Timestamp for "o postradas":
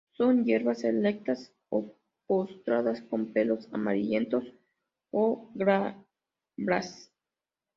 1.69-3.03